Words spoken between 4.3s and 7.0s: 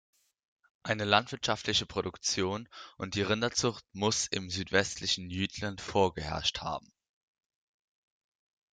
südwestlichen Jütland vorgeherrscht haben.